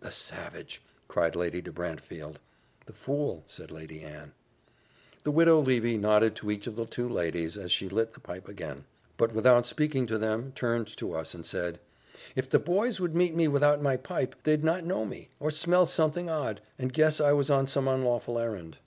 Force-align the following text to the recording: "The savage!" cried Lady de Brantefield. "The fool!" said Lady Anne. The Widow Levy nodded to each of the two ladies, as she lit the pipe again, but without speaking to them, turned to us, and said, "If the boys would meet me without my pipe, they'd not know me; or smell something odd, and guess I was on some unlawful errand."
"The 0.00 0.10
savage!" 0.10 0.82
cried 1.06 1.36
Lady 1.36 1.62
de 1.62 1.70
Brantefield. 1.70 2.40
"The 2.86 2.92
fool!" 2.92 3.44
said 3.46 3.70
Lady 3.70 4.00
Anne. 4.02 4.32
The 5.22 5.30
Widow 5.30 5.60
Levy 5.60 5.96
nodded 5.96 6.34
to 6.36 6.50
each 6.50 6.66
of 6.66 6.74
the 6.74 6.86
two 6.86 7.08
ladies, 7.08 7.56
as 7.56 7.70
she 7.70 7.88
lit 7.88 8.12
the 8.12 8.18
pipe 8.18 8.48
again, 8.48 8.84
but 9.16 9.32
without 9.32 9.64
speaking 9.64 10.04
to 10.08 10.18
them, 10.18 10.50
turned 10.56 10.88
to 10.96 11.12
us, 11.12 11.34
and 11.34 11.46
said, 11.46 11.78
"If 12.34 12.50
the 12.50 12.58
boys 12.58 12.98
would 13.00 13.14
meet 13.14 13.36
me 13.36 13.46
without 13.46 13.80
my 13.80 13.96
pipe, 13.96 14.34
they'd 14.42 14.64
not 14.64 14.82
know 14.84 15.04
me; 15.04 15.28
or 15.38 15.52
smell 15.52 15.86
something 15.86 16.28
odd, 16.28 16.60
and 16.80 16.92
guess 16.92 17.20
I 17.20 17.30
was 17.30 17.48
on 17.48 17.68
some 17.68 17.86
unlawful 17.86 18.40
errand." 18.40 18.78